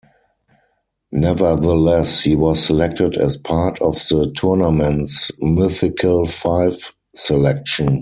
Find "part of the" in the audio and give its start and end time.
3.37-4.33